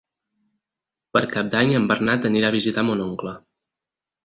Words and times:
Per 1.17 1.21
Cap 1.35 1.51
d'Any 1.57 1.75
en 1.81 1.85
Bernat 1.93 2.27
anirà 2.31 2.49
a 2.51 2.57
visitar 2.59 2.87
mon 2.91 3.07
oncle. 3.07 3.37